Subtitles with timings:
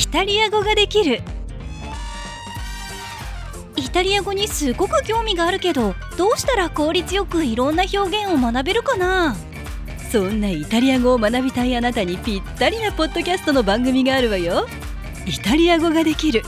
[0.00, 1.20] イタリア語ができる
[3.76, 9.36] イタリア語にすごく興味があるけどどうしたら効率よくいろんな表現を学べるかな
[10.10, 14.66] そんなイタリア語を学びたいあなたにぴったりなポッドキャストの番組があるわよ
[15.26, 16.44] イタリア語ができる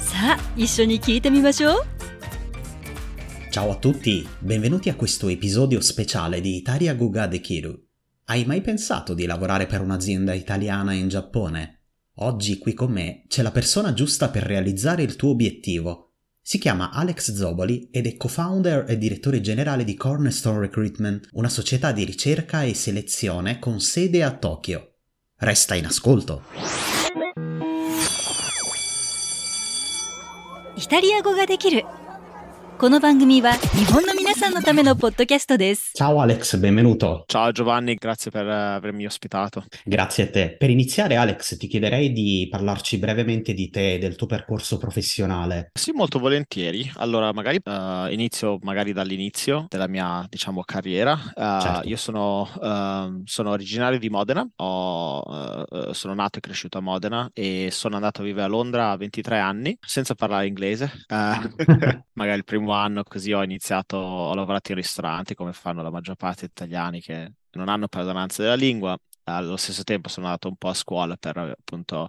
[0.00, 1.86] さあ一緒に聞いてみましょう
[3.52, 7.80] Ciao a tutti, benvenuti a questo episodio speciale di Italia Guga de Kiru.
[8.24, 11.77] Hai mai pensato di lavorare per un'azienda italiana in Giappone?
[12.17, 16.11] Oggi qui con me c'è la persona giusta per realizzare il tuo obiettivo.
[16.41, 21.91] Si chiama Alex Zoboli ed è co-founder e direttore generale di Cornerstone Recruitment, una società
[21.91, 24.93] di ricerca e selezione con sede a Tokyo.
[25.37, 26.43] Resta in ascolto.
[30.75, 31.85] イタリア語ができる
[32.77, 37.23] この番組は日本の皆さんのためのポッドキャストです Ciao Alex, benvenuto.
[37.27, 39.63] Ciao Giovanni, grazie per eh, avermi ospitato.
[39.85, 40.55] Grazie a te.
[40.59, 45.69] Per iniziare Alex ti chiederei di parlarci brevemente di te e del tuo percorso professionale.
[45.73, 46.91] Sì, molto volentieri.
[46.95, 51.17] Allora, magari eh, inizio magari dall'inizio della mia, diciamo, carriera.
[51.35, 51.87] Eh, Certo.
[51.87, 55.23] Io sono, ehm, sono originario di Modena, Ho,
[55.71, 58.97] eh, sono nato e cresciuto a Modena e sono andato a vivere a Londra a
[58.97, 60.91] 23 anni senza parlare inglese.
[61.07, 65.90] Eh, magari il primo anno così ho iniziato, ho lavorato in ristoranti come fanno la
[65.90, 68.98] maggior parte degli italiani che non hanno padronanza della lingua.
[69.28, 72.08] Allo stesso tempo sono andato un po' a scuola per appunto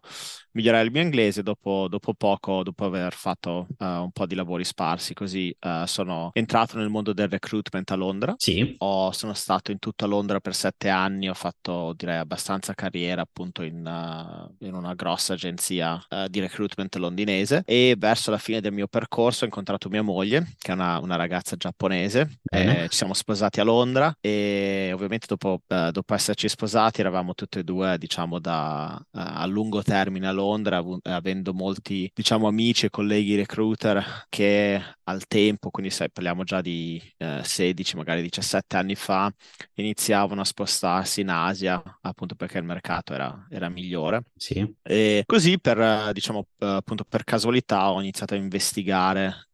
[0.51, 1.43] migliorare il mio inglese.
[1.43, 6.31] Dopo, dopo poco, dopo aver fatto eh, un po' di lavori sparsi, così eh, sono
[6.33, 8.33] entrato nel mondo del recruitment a Londra.
[8.37, 13.21] Sì, Ho- sono stato in tutta Londra per sette anni, ho fatto direi abbastanza carriera
[13.21, 18.73] appunto in, eh, in una grossa agenzia di recruitment londinese e verso la fine del
[18.73, 22.39] mio percorso ho incontrato mia moglie, che è una, una ragazza giapponese.
[22.51, 27.63] Eh, ci siamo sposati a Londra e ovviamente dopo, dopo esserci sposati eravamo tutti e
[27.63, 32.89] due diciamo da, eh, a lungo termine a Londra, avu- avendo molti diciamo amici e
[32.89, 38.95] colleghi recruiter che al tempo, quindi sai, parliamo già di eh, 16, magari 17 anni
[38.95, 39.31] fa,
[39.75, 44.21] iniziavano a spostarsi in Asia, appunto perché il mercato era, era migliore.
[44.35, 44.77] sì.
[44.81, 49.47] E così per, eh, diciamo, appunto per casualità ho iniziato a investigare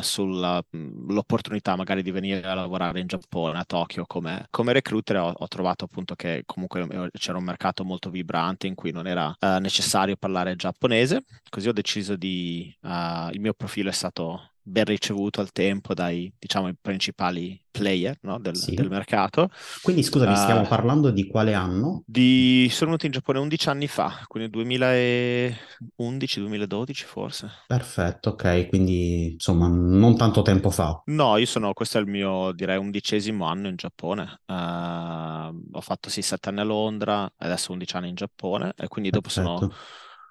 [0.00, 5.16] sull'opportunità magari di venire a lavorare in Giappone, a Tokyo come, come recruiter.
[5.16, 9.06] Ho, ho trovato appunto che comunque eh, c'era un mercato molto vibrante in cui non
[9.06, 11.24] era eh, necessario parlare giapponese.
[11.48, 12.74] Così ho deciso di...
[12.82, 18.16] eh, il mio profilo è stato ben ricevuto al tempo dai, diciamo, i principali player,
[18.22, 18.74] no, del, Sì.
[18.74, 19.48] del mercato.
[19.82, 20.66] Quindi scusami, stiamo Ah.
[20.66, 22.02] parlando di quale anno?
[22.06, 22.66] Di...
[22.70, 27.48] Sono venuto in Giappone 11 anni fa, quindi 2011-2012 forse.
[27.66, 31.02] Perfetto, ok, quindi insomma non tanto tempo fa.
[31.06, 34.40] No, io sono, questo è il mio, direi, undicesimo anno in Giappone.
[34.46, 39.10] Eh, ho fatto sì, sette anni a Londra, adesso 11 anni in Giappone, e quindi
[39.10, 39.76] dopo sono, Perfetto.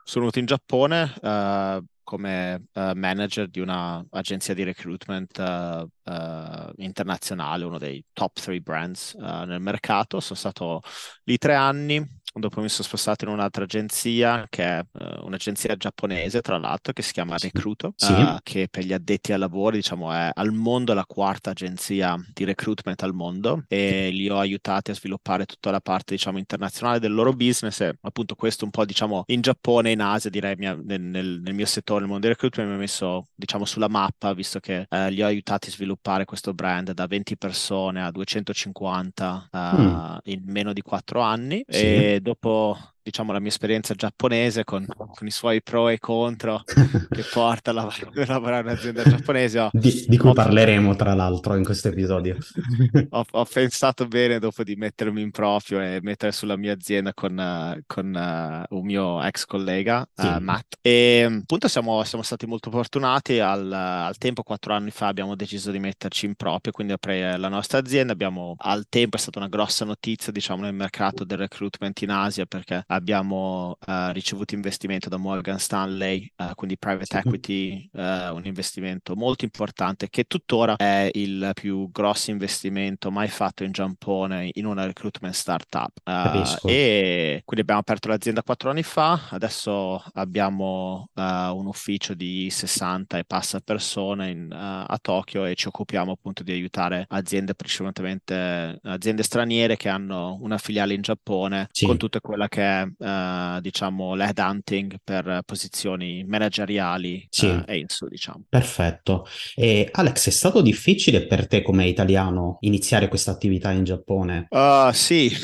[0.04, 7.66] sono venuto in Giappone eh, come eh, manager di un'agenzia di recruitment eh, eh, internazionale,
[7.66, 10.20] uno dei top three brands nel mercato.
[10.20, 10.82] Sono stato
[11.26, 12.04] lì tre anni.
[12.32, 17.02] Dopo mi sono spostato in un'altra agenzia che è eh, un'agenzia giapponese, tra l'altro, che
[17.02, 17.36] si chiama.
[17.38, 18.14] Recruito, Sì.
[18.14, 22.44] eh, che per gli addetti ai lavori, diciamo, è al mondo la quarta agenzia di
[22.46, 27.14] recruitment al mondo e li ho aiutati a sviluppare tutta la parte, diciamo, internazionale del
[27.14, 30.78] loro business e appunto questo un po', diciamo, in Giappone in Asia, direi, mi ha-
[30.82, 34.60] nel, nel- mio settore, nel mondo del recruitment, mi ha messo, diciamo, sulla mappa, visto
[34.60, 39.58] che eh, li ho aiutati a sviluppare questo brand da 20 persone a 250 eh,
[39.80, 40.18] Mm.
[40.26, 41.78] in meno di quattro anni Sì.
[41.86, 42.78] e dopo
[43.10, 46.62] diciamo la mia esperienza giapponese con, con i suoi pro e contro
[47.10, 50.96] che porta a lav- a lavorare in un'azienda giapponese ho, Di, di cui ho- parleremo
[50.96, 52.38] tra l'altro in questo episodio.
[53.10, 57.82] ho- ho pensato bene dopo di mettermi in proprio e mettere sulla mia azienda con,
[57.86, 60.28] con, eh, un mio ex collega, Sì.
[60.28, 60.76] eh, Matt.
[60.82, 63.40] E appunto siamo, siamo stati molto fortunati.
[63.40, 67.50] Al, al tempo, quattro anni fa, abbiamo deciso di metterci in proprio, quindi aprire la
[67.50, 68.14] nostra azienda.
[68.14, 72.46] Abbiamo, al tempo è stata una grossa notizia, diciamo, nel mercato del recruitment in Asia
[72.46, 79.16] perché abbiamo eh, ricevuto investimento da Morgan Stanley, eh, quindi private equity, eh, un investimento
[79.16, 84.86] molto importante che tuttora è il più grosso investimento mai fatto in Giappone in una
[84.86, 85.92] recruitment startup.
[86.04, 86.68] Capisco.
[86.68, 93.24] e quindi abbiamo aperto l'azienda quattro anni fa, adesso abbiamo un ufficio di 60 e
[93.26, 99.78] passa persone in, a Tokyo e ci occupiamo appunto di aiutare aziende precedentemente aziende straniere
[99.78, 101.86] che hanno una filiale in Giappone Sì.
[101.86, 107.48] con tutta quella che è uh, diciamo, l'head hunting per posizioni manageriali sì.
[107.48, 108.44] uh, e in su, diciamo.
[108.50, 109.26] Perfetto.
[109.56, 114.48] E Alex, è stato difficile per te come italiano iniziare questa attività in Giappone?
[114.50, 115.32] Uh, sì,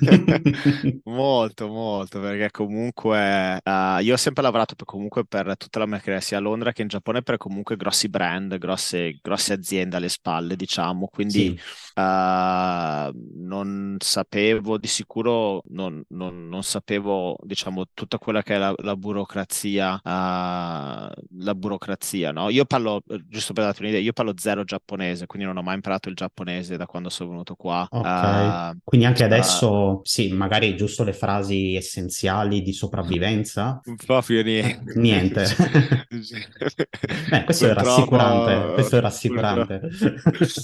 [1.04, 5.98] molto, molto, perché comunque uh, io ho sempre lavorato per, comunque per tutta la mia
[5.98, 10.08] carriera sia a Londra che in Giappone per comunque grossi brand, grosse, grosse aziende alle
[10.08, 12.00] spalle, diciamo, quindi sì.
[12.00, 13.10] uh,
[13.44, 18.94] non sapevo di sicuro, non, non, non, sapevo, diciamo, tutta quella che è la, la
[18.94, 22.50] burocrazia, uh, la burocrazia, no?
[22.50, 26.10] Io parlo, giusto per darti un'idea, io parlo zero giapponese, quindi non ho mai imparato
[26.10, 27.86] il giapponese da quando sono venuto qua.
[27.90, 33.80] Ok, uh, quindi anche adesso, sì, magari giusto le frasi essenziali di sopravvivenza?
[34.04, 34.92] Proprio niente.
[34.96, 35.46] Niente.
[37.30, 39.80] Beh, questo è rassicurante, questo è rassicurante.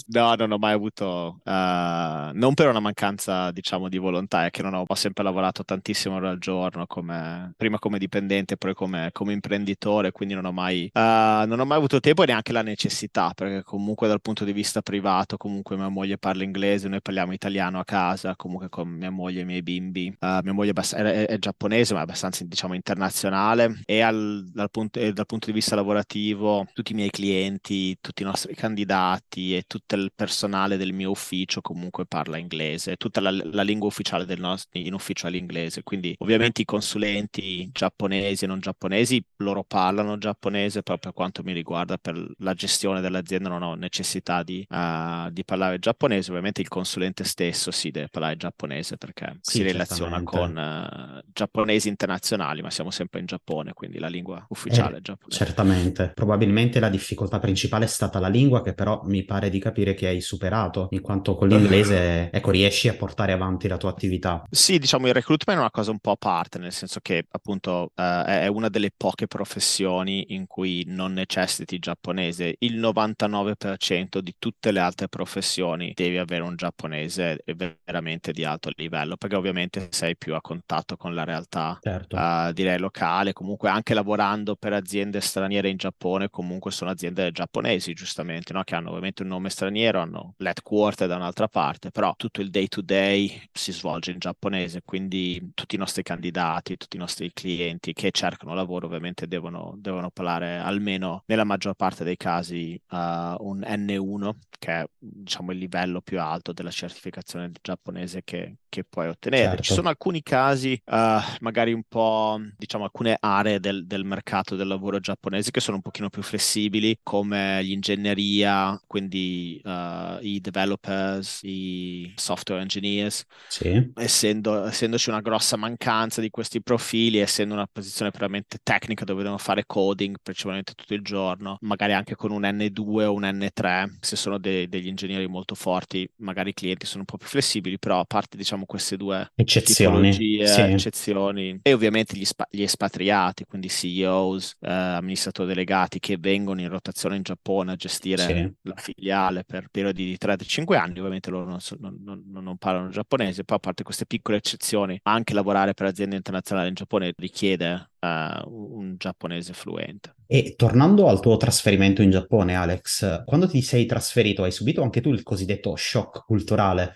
[0.08, 4.62] no, non ho mai avuto, uh, non per una mancanza, diciamo, di volontà, è che
[4.62, 9.10] non ho, ho sempre lavorato tantissimo ore al giorno, come, prima come dipendente, poi come,
[9.12, 12.62] come imprenditore, quindi non ho, mai, uh, non ho mai avuto tempo e neanche la
[12.62, 17.32] necessità, perché comunque dal punto di vista privato, comunque mia moglie parla inglese, noi parliamo
[17.32, 20.14] italiano a casa, comunque con mia moglie e i miei bimbi.
[20.20, 24.70] Uh, mia moglie è, è, è, giapponese, ma è abbastanza, diciamo, internazionale e al, dal,
[24.70, 29.56] punto, e dal punto di vista lavorativo, tutti i miei clienti, tutti i nostri candidati
[29.56, 34.24] e tutto il personale del mio ufficio comunque parla inglese, tutta la, la lingua ufficiale
[34.24, 39.62] del nostro in ufficio è l'inglese, quindi ovviamente i consulenti giapponesi e non giapponesi loro
[39.62, 44.66] parlano giapponese, però per quanto mi riguarda per la gestione dell'azienda non ho necessità di,
[44.68, 49.62] uh, di parlare giapponese, ovviamente il consulente stesso si deve parlare giapponese perché sì, si
[49.62, 54.98] relaziona con uh, giapponesi internazionali, ma siamo sempre in Giappone, quindi la lingua ufficiale eh,
[54.98, 55.44] è giapponese.
[55.44, 59.94] Certamente, probabilmente la difficoltà principale è stata la lingua che però mi pare di capire
[59.94, 64.44] che hai superato, in quanto con l'inglese, ecco, riesci a portare avanti la tua attività.
[64.50, 67.90] Sì, diciamo il recruitment è una cosa un po' a parte, nel senso che appunto
[67.96, 72.54] uh, è una delle poche professioni in cui non necessiti giapponese.
[72.60, 77.42] Il 99% di tutte le altre professioni devi avere un giapponese
[77.84, 82.14] veramente di alto livello, perché ovviamente sei più a contatto con la realtà, certo.
[82.14, 87.94] uh, direi locale, comunque anche lavorando per aziende straniere in Giappone, comunque sono aziende giapponesi,
[87.94, 88.62] giustamente, no?
[88.62, 92.68] che hanno ovviamente un nome straniero, hanno l'headquarter da un'altra parte, però tutto il day
[92.68, 97.94] to day si svolge in giapponese, quindi tutti i nostri candidati, tutti i nostri clienti
[97.94, 103.64] che cercano lavoro ovviamente devono, devono parlare almeno nella maggior parte dei casi uh, un
[103.66, 109.44] N1, che è diciamo il livello più alto della certificazione giapponese che, che puoi ottenere.
[109.44, 109.62] Certo.
[109.62, 114.66] Ci sono alcuni casi, uh, magari un po', diciamo, alcune aree del, del mercato del
[114.66, 122.12] lavoro giapponese che sono un pochino più flessibili, come l'ingegneria, quindi uh, i developers, i
[122.16, 123.92] software engineers, sì.
[123.94, 129.38] essendo, essendoci una grossa mancanza di questi profili, essendo una posizione puramente tecnica dove devono
[129.38, 134.16] fare coding principalmente tutto il giorno, magari anche con un N2 o un N3, se
[134.16, 138.00] sono de- degli ingegneri molto forti, magari i clienti sono un po' più flessibili, però
[138.00, 140.38] a parte diciamo queste due eccezioni, sì.
[140.40, 146.68] eccezioni e ovviamente gli, spa- gli espatriati, quindi CEOs, eh, amministratori delegati che vengono in
[146.68, 148.52] rotazione in Giappone a gestire sì.
[148.62, 152.88] la filiale per periodi di 3-5 anni, ovviamente loro non, so, non, non, non, parlano
[152.88, 157.90] giapponese, poi a parte queste piccole eccezioni, anche lavorare per aziende internazionali in Giappone richiede
[158.00, 158.06] uh,
[158.48, 160.14] un giapponese fluente.
[160.26, 165.00] E tornando al tuo trasferimento in Giappone, Alex, quando ti sei trasferito hai subito anche
[165.00, 166.94] tu il cosiddetto shock culturale,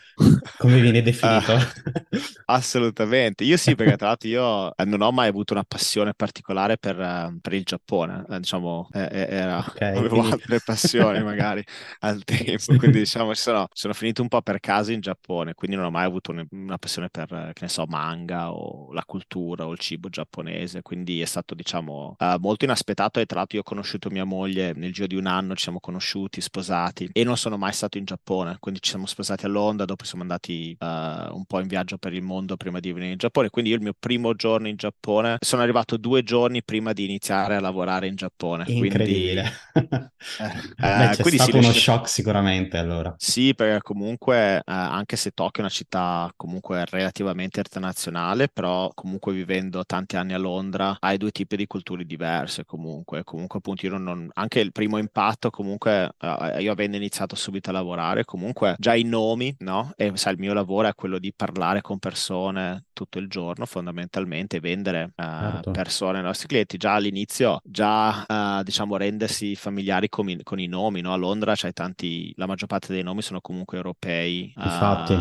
[0.59, 1.55] come viene definito?
[1.55, 1.59] uh,
[2.47, 6.77] assolutamente, io sì, perché tra l'altro io eh, non ho mai avuto una passione particolare
[6.77, 10.33] per, uh, per il Giappone, uh, diciamo, eh, era, okay, avevo quindi...
[10.33, 11.65] altre passioni magari
[12.01, 15.87] al tempo, quindi diciamo sono, sono, finito un po' per caso in Giappone, quindi non
[15.87, 19.73] ho mai avuto un, una passione per, che ne so, manga o la cultura o
[19.73, 23.63] il cibo giapponese, quindi quindi è stato diciamo uh, molto inaspettato e tra l'altro io
[23.63, 27.37] ho conosciuto mia moglie nel giro di un anno, ci siamo conosciuti, sposati e non
[27.37, 30.87] sono mai stato in Giappone, quindi ci siamo sposati a Londra, dopo siamo andati uh,
[30.87, 33.83] un po' in viaggio per il mondo prima di venire in Giappone, quindi io il
[33.83, 38.15] mio primo giorno in Giappone sono arrivato due giorni prima di iniziare a lavorare in
[38.15, 38.65] Giappone.
[38.67, 39.53] Incredibile.
[39.73, 39.89] Quindi,
[40.41, 43.15] eh, Beh, c'è quindi stato sì, uno shock sicuramente allora.
[43.19, 49.85] Sì, perché comunque anche se Tokyo è una città comunque relativamente internazionale, però comunque vivendo
[49.85, 53.08] tanti anni a Londra hai due tipi di culture diverse comunque.
[53.09, 57.71] Comunque, comunque appunto io non, anche il primo impatto comunque uh, io avendo iniziato subito
[57.71, 59.93] a lavorare, comunque già i nomi, no?
[59.97, 64.61] E sai, il mio lavoro è quello di parlare con persone tutto il giorno fondamentalmente,
[64.61, 65.71] vendere uh, certo.
[65.71, 70.67] persone ai nostri clienti, già all'inizio, già uh, diciamo rendersi familiari con i, con i
[70.67, 71.13] nomi, no?
[71.13, 75.17] A Londra c'hai tanti, la maggior parte dei nomi sono comunque europei, Infatti.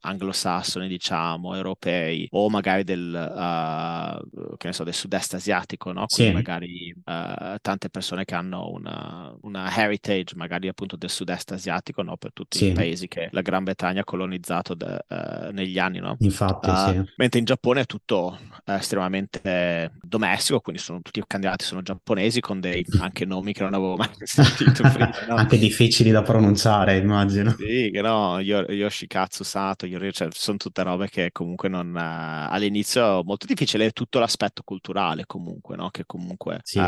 [0.00, 6.06] anglosassoni diciamo, europei o magari del, che ne so, del sud-est asiatico, no?
[6.06, 6.36] Quindi sì.
[6.36, 12.16] magari tante persone che hanno una, una, heritage magari appunto del sud-est asiatico, no?
[12.16, 12.66] Per tutti sì.
[12.68, 16.16] i paesi che la Gran Bretagna ha colonizzato de, uh, negli anni, no?
[16.20, 17.12] Infatti, uh, sì.
[17.16, 22.40] Mentre in Giappone è tutto uh, estremamente domestico, quindi sono, tutti i candidati sono giapponesi
[22.40, 25.10] con dei anche nomi che non avevo mai sentito prima.
[25.28, 25.36] No?
[25.36, 27.50] anche difficili da pronunciare, immagino.
[27.52, 31.96] Sì, che no, Yoshikatsu Sato, Yori, cioè, sono tutte robe che comunque non...
[31.96, 35.90] all'inizio molto difficile, tutto l'aspetto culturale comunque, no?
[35.90, 36.79] Che comunque sì.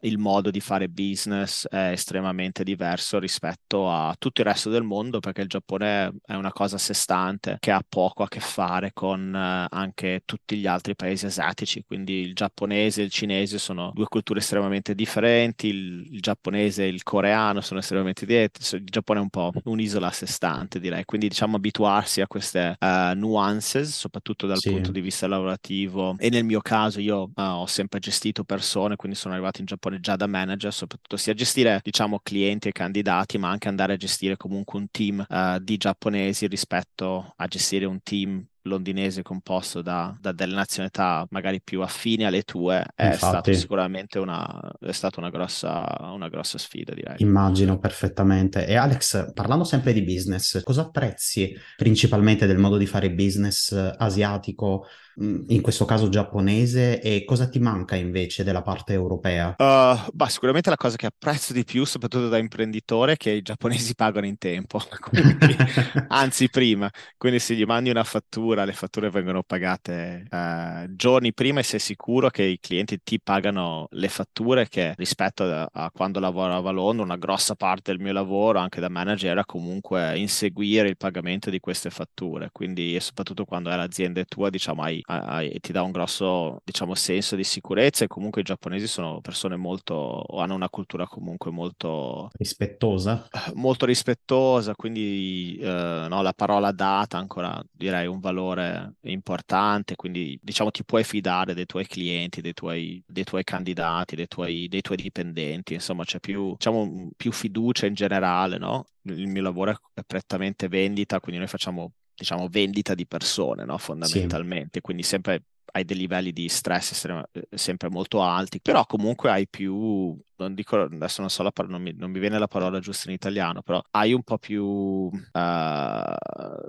[0.00, 5.20] Il modo di fare business è estremamente diverso rispetto a tutto il resto del mondo
[5.20, 8.92] perché il Giappone è una cosa a sé stante che ha poco a che fare
[8.92, 13.92] con uh, anche tutti gli altri paesi asiatici, quindi il giapponese e il cinese sono
[13.94, 19.18] due culture estremamente differenti, il, il giapponese e il coreano sono estremamente diversi, il Giappone
[19.18, 23.96] è un po' un'isola a sé stante direi, quindi diciamo abituarsi a queste uh, nuances,
[23.96, 24.70] soprattutto dal sì.
[24.70, 26.16] punto di vista lavorativo.
[26.18, 30.00] E nel mio caso io uh, ho sempre gestito persone, quindi sono arrivato in Giappone
[30.00, 34.36] già da manager, soprattutto sia gestire diciamo clienti e candidati, ma anche andare a gestire
[34.36, 40.32] comunque un team uh, di giapponesi rispetto a gestire un team londinese composto da, da,
[40.32, 45.30] delle nazionalità magari più affini alle tue è Infatti, stato sicuramente una, è stata una
[45.30, 47.16] grossa, una grossa sfida direi.
[47.18, 48.66] Immagino perfettamente.
[48.66, 54.86] E Alex, parlando sempre di business, cosa apprezzi principalmente del modo di fare business asiatico
[55.09, 59.58] Mm, in questo caso giapponese, e cosa ti manca invece della parte europea?
[59.60, 63.42] Uh, bah, sicuramente la cosa che apprezzo di più, soprattutto da imprenditore, è che i
[63.42, 65.54] giapponesi pagano in tempo, Quindi,
[66.08, 66.88] anzi prima.
[67.18, 71.78] Quindi se gli mandi una fattura, le fatture vengono pagate uh, giorni prima e sei
[71.78, 76.72] sicuro che i clienti ti pagano le fatture che rispetto a, a quando lavoravo a
[76.72, 81.50] Londra, una grossa parte del mio lavoro anche da manager era comunque inseguire il pagamento
[81.50, 82.48] di queste fatture.
[82.50, 87.36] Quindi soprattutto quando è l'azienda tua, diciamo, hai e ti dà un grosso, diciamo, senso
[87.36, 92.30] di sicurezza e comunque i giapponesi sono persone molto, hanno una cultura comunque molto...
[92.32, 93.28] Rispettosa.
[93.54, 100.70] Molto rispettosa, quindi eh, no, la parola data ancora direi un valore importante, quindi diciamo
[100.70, 104.96] ti puoi fidare dei tuoi clienti, dei tuoi, dei tuoi candidati, dei tuoi, dei tuoi
[104.96, 108.86] dipendenti, insomma c'è più, diciamo, più fiducia in generale, no?
[109.02, 113.78] Il mio lavoro è prettamente vendita, quindi noi facciamo diciamo, vendita di persone, no?
[113.78, 114.80] fondamentalmente, sì.
[114.82, 120.18] quindi sempre hai dei livelli di stress eh, sempre molto alti, però comunque hai più,
[120.44, 123.08] non dico, adesso non so la parola, non mi, non mi viene la parola giusta
[123.08, 125.10] in italiano, però hai un po' più, uh,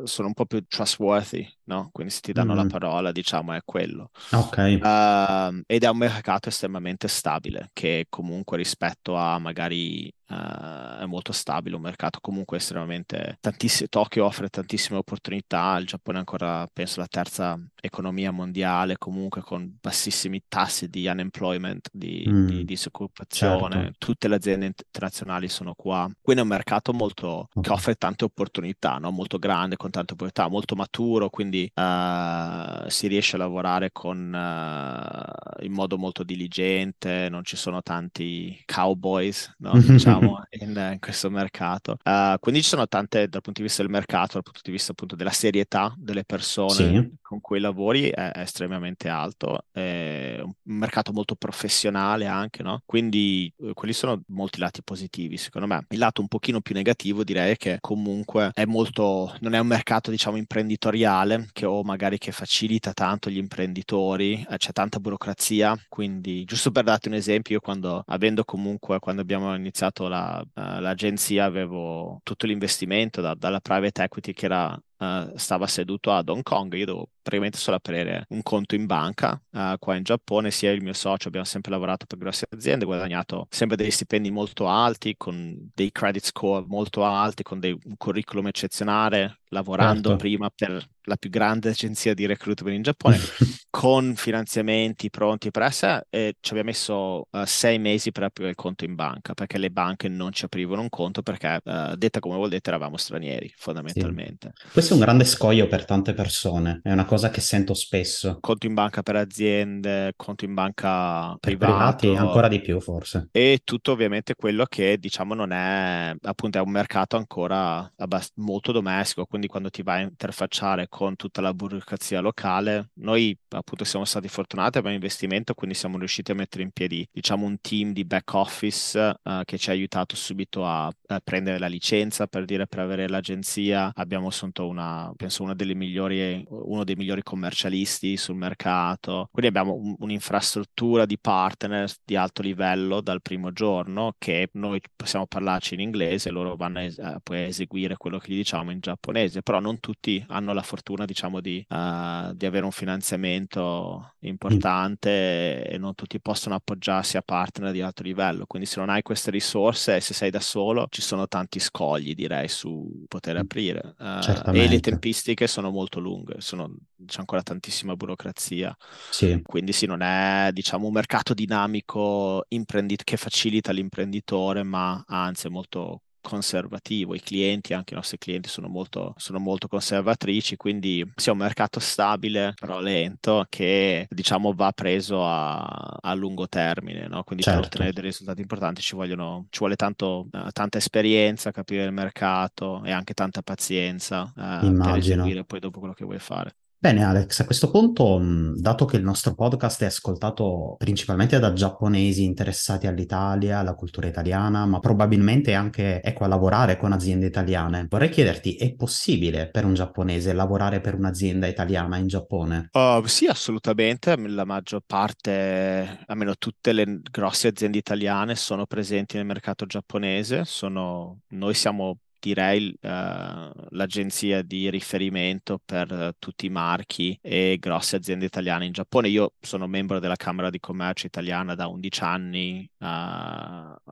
[0.04, 1.90] sono un po' più trustworthy, no?
[1.92, 2.58] Quindi se ti danno mm.
[2.58, 4.12] la parola, diciamo, è quello.
[4.32, 4.58] Ok.
[4.58, 11.34] Uh, ed è un mercato estremamente stabile, che comunque rispetto a magari Uh, è molto
[11.34, 13.90] stabile, un mercato comunque estremamente tantissimo.
[13.90, 19.78] Tokyo offre tantissime opportunità, il Giappone è ancora, penso, la terza economia mondiale, comunque con
[19.82, 22.48] bassissimi tassi di unemployment, di, mm.
[22.48, 23.56] di disoccupazione.
[23.70, 23.96] Certo.
[23.98, 26.10] Tutte le aziende internazionali sono qua.
[26.22, 29.12] Quindi è un mercato molto che offre tante opportunità, no?
[29.12, 35.64] molto grande, con tante opportunità, molto maturo, quindi uh, si riesce a lavorare con, uh,
[35.64, 39.72] in modo molto diligente, non ci sono tanti cowboys, no?
[39.74, 41.98] diciamo diciamo, in, in, questo mercato.
[42.04, 44.92] Uh, quindi ci sono tante, dal punto di vista del mercato, dal punto di vista
[44.92, 47.20] appunto della serietà delle persone sì.
[47.32, 49.64] Con cui lavori, è, è estremamente alto.
[49.72, 52.82] È un mercato molto professionale anche, no?
[52.86, 55.86] Quindi uh, quelli sono molti lati positivi, secondo me.
[55.92, 60.12] Il lato un pochino più negativo direi che comunque è molto, non è un mercato
[60.12, 66.44] diciamo imprenditoriale che o magari che facilita tanto gli imprenditori, eh, c'è tanta burocrazia, quindi
[66.44, 71.46] giusto per darti un esempio, io quando avendo comunque, quando abbiamo iniziato la, uh, l'agenzia
[71.46, 76.72] avevo tutto l'investimento da, dalla private equity che era Uh, stava seduto ad Hong Kong,
[76.76, 80.84] io dovevo praticamente solo aprire un conto in banca uh, qua in Giappone, sia il
[80.84, 85.72] mio socio, abbiamo sempre lavorato per grosse aziende, guadagnato sempre degli stipendi molto alti, con
[85.74, 90.16] dei credit score molto alti, con dei, un curriculum eccezionale, lavorando Certo.
[90.16, 93.18] prima per la più grande agenzia di recruitment in Giappone,
[93.70, 98.56] con finanziamenti pronti per sé, e ci abbiamo messo eh, sei mesi per aprire il
[98.56, 102.36] conto in banca, perché le banche non ci aprivano un conto perché, eh, detta come
[102.36, 104.52] vuol detto, eravamo stranieri, fondamentalmente.
[104.72, 108.38] Questo è un grande scoglio per tante persone, è una cosa che sento spesso.
[108.40, 112.28] Conto in banca per aziende, conto in banca Per privati privato.
[112.28, 113.28] ancora di più, forse.
[113.32, 118.72] E tutto ovviamente quello che diciamo non è, appunto, è un mercato ancora abbast- molto
[118.72, 124.06] domestico, quindi quando ti vai a interfacciare con tutta la burocrazia locale, noi appunto siamo
[124.06, 128.06] stati fortunati, abbiamo investimento, quindi siamo riusciti a mettere in piedi, diciamo, un team di
[128.06, 132.68] back office eh, che ci ha aiutato subito a, a prendere la licenza, per dire,
[132.68, 133.92] per avere l'agenzia.
[133.96, 139.30] Abbiamo assunto una, penso, una delle migliori, uno dei migliori commercialisti sul mercato.
[139.32, 145.26] Quindi abbiamo un- un'infrastruttura di partner di alto livello dal primo giorno che noi possiamo
[145.28, 149.31] parlarci in inglese, loro vanno a poi a eseguire quello che gli diciamo in giapponese,
[149.42, 155.78] però non tutti hanno la fortuna, diciamo, di, eh, di avere un finanziamento importante e
[155.78, 158.46] non tutti possono appoggiarsi a partner di alto livello.
[158.46, 162.14] Quindi se non hai queste risorse e se sei da solo, ci sono tanti scogli,
[162.14, 163.96] direi, su poter aprire.
[164.00, 168.76] Eh, e le tempistiche sono molto lunghe, sono- c'è ancora tantissima burocrazia.
[169.10, 175.48] Sì, Quindi sì, non è, diciamo, un mercato dinamico imprendit- che facilita l'imprenditore, ma anzi
[175.48, 177.16] è molto conservativo.
[177.16, 181.80] I clienti, anche i nostri clienti, sono molto, sono molto conservatrici, quindi è un mercato
[181.80, 185.60] stabile, però lento, che diciamo va preso a,
[186.02, 187.24] a lungo termine, no?
[187.24, 187.68] Quindi per certo.
[187.68, 192.84] ottenere dei risultati importanti ci vogliono, ci vuole tanto, eh, tanta esperienza, capire il mercato
[192.84, 196.56] e anche tanta pazienza, eh, per eseguire poi dopo quello che vuoi fare.
[196.84, 198.20] Bene, Alex, a questo punto,
[198.56, 204.66] dato che il nostro podcast è ascoltato principalmente da giapponesi interessati all'Italia, alla cultura italiana,
[204.66, 209.76] ma probabilmente anche ecco, a lavorare con aziende italiane, vorrei chiederti, è possibile per un
[209.76, 212.70] giapponese lavorare per un'azienda italiana in Giappone?
[212.72, 214.18] Uh, sì, assolutamente.
[214.18, 220.46] La maggior parte, almeno tutte le grosse aziende italiane sono presenti nel mercato giapponese.
[220.46, 227.98] Sono, noi siamo, direi, eh, l'agenzia di riferimento per eh, tutti i marchi e grosse
[227.98, 229.10] aziende italiane in Giappone.
[229.10, 232.70] Io sono membro della Camera di Commercio italiana da 11 anni.
[232.80, 232.86] eh,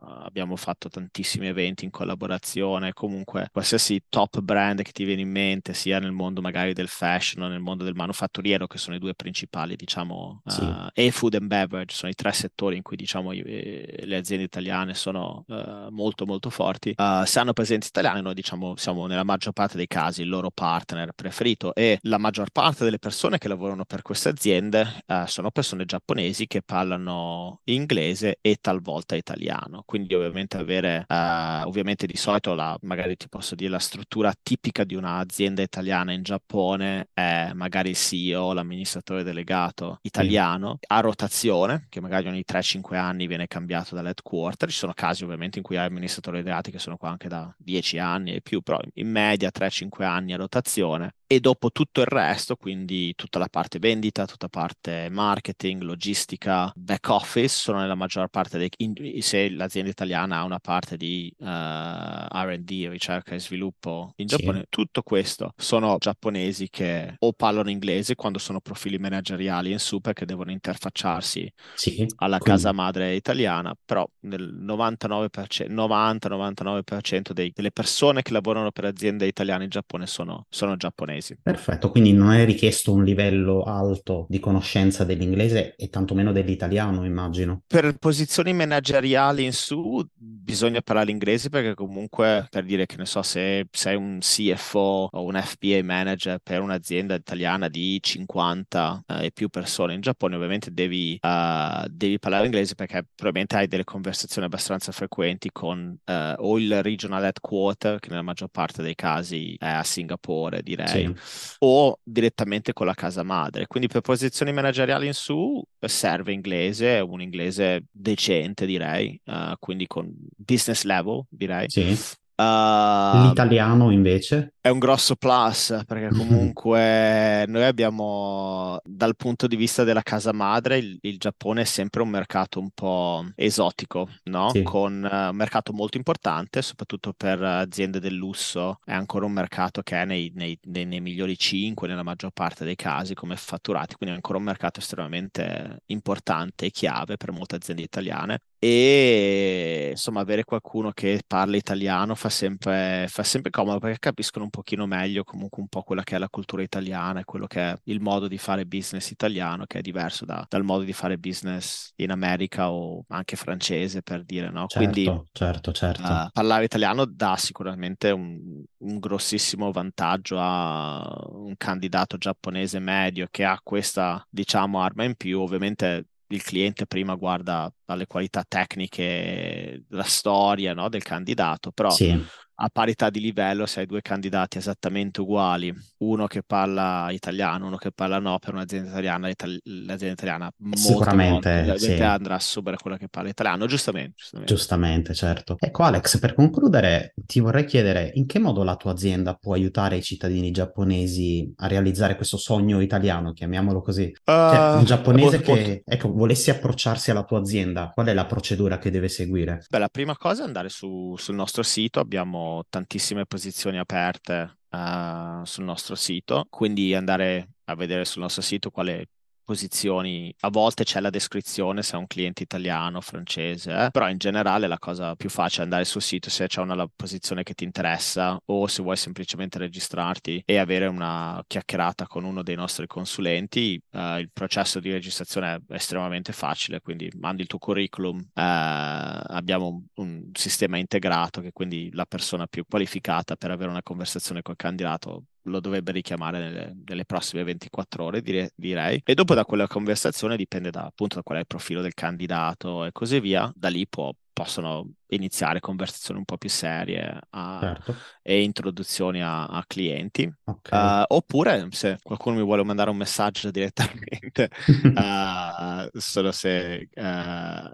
[0.02, 2.94] abbiamo fatto tantissimi eventi in collaborazione.
[2.94, 7.44] Comunque, qualsiasi top brand che ti viene in mente, sia nel mondo magari del fashion
[7.44, 10.68] o nel mondo del manufatturiero, che sono i due principali, diciamo, Sì.
[10.94, 15.46] e food and beverage, sono i tre settori in cui, diciamo, le aziende italiane sono
[15.48, 16.94] eh, molto, molto forti.
[16.96, 17.88] Eh, se hanno presenza
[18.22, 22.50] noi, diciamo, siamo nella maggior parte dei casi il loro partner preferito e la maggior
[22.52, 28.38] parte delle persone che lavorano per queste aziende eh, sono persone giapponesi che parlano inglese
[28.42, 29.84] e talvolta italiano.
[29.86, 34.84] Quindi ovviamente avere, eh, ovviamente di solito la, magari ti posso dire la struttura tipica
[34.84, 42.02] di un'azienda italiana in Giappone è magari il CEO, l'amministratore delegato italiano a rotazione, che
[42.02, 44.70] magari ogni 3-5 anni viene cambiato dall'headquarter.
[44.70, 47.98] Ci sono casi ovviamente in cui hai amministratori delegati che sono qua anche da 10
[47.98, 51.16] anni e più, però in media 3-5 anni a rotazione.
[51.32, 56.72] E dopo tutto il resto, quindi tutta la parte vendita, tutta la parte marketing, logistica,
[56.76, 58.70] back office, sono nella maggior parte dei...
[58.78, 64.38] in- se l'azienda italiana ha una parte di eh, R&D, ricerca e sviluppo in Sì.
[64.38, 70.00] Giappone, tutto questo sono giapponesi che o parlano inglese quando sono profili manageriali in su
[70.00, 77.72] perché devono interfacciarsi Sì, alla quindi- casa madre italiana, però nel 99%, 90-99% dei- delle
[77.72, 81.18] persone che lavorano per aziende italiane in Giappone sono, sono giapponesi.
[81.42, 87.64] Perfetto, quindi non è richiesto un livello alto di conoscenza dell'inglese e tantomeno dell'italiano, immagino.
[87.68, 90.06] Per posizioni manageriali in su
[90.50, 95.24] bisogna parlare inglese perché comunque per dire che ne so se sei un CFO o
[95.24, 100.72] un FBA manager per un'azienda italiana di 50 eh, e più persone in Giappone ovviamente
[100.74, 106.58] devi, eh, devi parlare inglese perché probabilmente hai delle conversazioni abbastanza frequenti con eh, o
[106.58, 111.14] il regional headquarter che nella maggior parte dei casi è a Singapore direi Sì.
[111.60, 113.68] o direttamente con la casa madre.
[113.68, 119.88] Quindi per posizioni manageriali in su eh, serve inglese, un inglese decente direi, eh, quindi
[119.88, 121.70] con business level direi.
[121.70, 121.98] Sì.
[122.40, 124.54] Uh, L'italiano invece?
[124.62, 130.78] è un grosso plus perché comunque noi abbiamo dal punto di vista della casa madre
[130.78, 134.50] il, il Giappone è sempre un mercato un po' esotico, no?
[134.52, 134.64] Sì.
[134.64, 139.82] Con eh, un mercato molto importante, soprattutto per aziende del lusso, è ancora un mercato
[139.82, 143.96] che è nei, nei- nei- nei migliori 5 nella maggior parte dei casi come fatturati,
[143.96, 148.40] quindi è ancora un mercato estremamente importante e chiave per molte aziende italiane.
[148.62, 154.50] E insomma avere qualcuno che parla italiano fa sempre, fa sempre comodo perché capiscono un
[154.50, 157.80] pochino meglio comunque un po' quella che è la cultura italiana e quello che è
[157.86, 161.94] il modo di fare business italiano che è diverso da, dal modo di fare business
[161.96, 164.68] in America o anche francese per dire no?
[164.68, 166.02] Certo, Quindi certo, certo.
[166.02, 173.46] uh, parlare italiano dà sicuramente un, un grossissimo vantaggio a un candidato giapponese medio che
[173.46, 180.04] ha questa diciamo arma in più ovviamente il cliente prima guarda alle qualità tecniche, la
[180.04, 182.16] storia no, del candidato, però Sì,
[182.62, 187.78] a parità di livello, se hai due candidati esattamente uguali, uno che parla italiano, uno
[187.78, 189.30] che parla no, per un'azienda italiana,
[189.64, 192.02] l'azienda italiana Sicuramente, ovviamente sì.
[192.02, 194.54] andrà a assumere quella che parla italiano, giustamente, giustamente.
[194.54, 195.56] giustamente, certo.
[195.58, 199.96] Ecco, Alex, per concludere, ti vorrei chiedere in che modo la tua azienda può aiutare
[199.96, 204.12] i cittadini giapponesi a realizzare questo sogno italiano, chiamiamolo così.
[204.24, 208.14] Cioè, Uh, un giapponese molto- molto- che, ecco, volessi approcciarsi alla tua azienda, qual è
[208.14, 209.66] la procedura che deve seguire?
[209.70, 215.42] Beh, la prima cosa è andare su- sul nostro sito, abbiamo tantissime posizioni aperte eh,
[215.44, 219.10] sul nostro sito, quindi andare a vedere sul nostro sito quale
[219.50, 224.20] posizioni, a volte c'è la descrizione se è un cliente italiano, francese, eh, però in
[224.20, 227.64] generale la cosa più facile è andare sul sito se c'è una posizione che ti
[227.64, 233.82] interessa o se vuoi semplicemente registrarti e avere una chiacchierata con uno dei nostri consulenti.
[233.92, 239.68] eh, il processo di registrazione è estremamente facile, quindi mandi il tuo curriculum, eh, abbiamo
[239.68, 244.56] un, un sistema integrato che quindi la persona più qualificata per avere una conversazione col
[244.56, 249.02] candidato lo dovrebbe richiamare nelle, nelle prossime 24 ore, dire- direi.
[249.04, 252.86] E dopo da quella conversazione dipende da, appunto da qual è il profilo del candidato
[252.86, 253.52] e così via.
[253.56, 259.46] Da lì può- possono iniziare conversazioni un po' più serie a- Certo, e introduzioni a,
[259.48, 260.32] a clienti.
[260.46, 260.70] ok.
[260.72, 264.50] Uh, oppure se qualcuno mi vuole mandare un messaggio direttamente,
[264.94, 267.02] uh, solo se uh,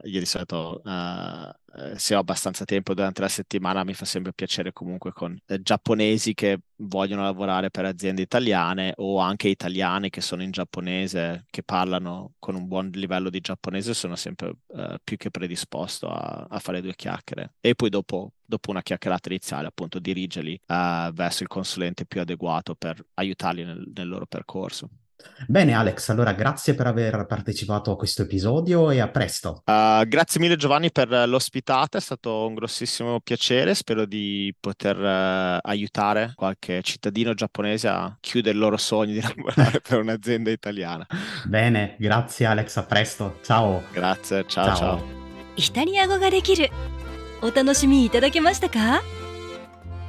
[0.08, 0.82] io di solito
[1.98, 6.60] se ho abbastanza tempo durante la settimana mi fa sempre piacere comunque con giapponesi che
[6.78, 12.56] vogliono lavorare per aziende italiane o anche italiani che sono in giapponese, che parlano con
[12.56, 14.54] un buon livello di giapponese, sono sempre
[15.04, 17.25] più che predisposto a, a fare due chiacchiere
[17.61, 22.75] E poi dopo, dopo una chiacchierata iniziale, appunto, dirigerli eh, verso il consulente più adeguato
[22.75, 24.88] per aiutarli nel, nel loro percorso.
[25.47, 29.62] Bene, Alex, allora grazie per aver partecipato a questo episodio e a presto.
[29.66, 35.59] Uh, grazie mille Giovanni per l'ospitata, è stato un grossissimo piacere, spero di poter uh,
[35.61, 41.07] aiutare qualche cittadino giapponese a chiudere il loro sogno di lavorare per un'azienda italiana.
[41.45, 43.38] Bene, grazie Alex, a presto.
[43.43, 43.83] Ciao.
[43.93, 44.77] Grazie, ciao ciao.
[44.77, 45.19] Ciao.
[45.57, 46.71] イタリア語ができる
[47.46, 49.04] お楽しみいただけましたか？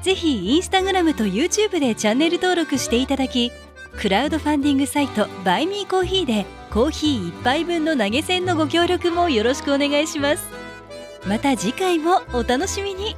[0.02, 3.52] ぜひインスタグラムと YouTube でチャンネル登録していただき
[3.98, 10.46] クラウドファンディングサイトバイミーコーヒーでコーヒー1杯分の投げ銭のご協力もよろしくお願いします。
[11.26, 13.16] また次回もお楽しみに。